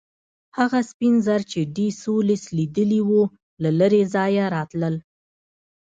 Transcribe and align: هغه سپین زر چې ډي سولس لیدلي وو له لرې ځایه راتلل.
هغه 0.57 0.79
سپین 0.91 1.15
زر 1.25 1.41
چې 1.51 1.59
ډي 1.75 1.87
سولس 2.03 2.43
لیدلي 2.57 3.01
وو 3.09 3.21
له 3.63 3.69
لرې 3.79 4.01
ځایه 4.13 4.43
راتلل. 4.55 4.95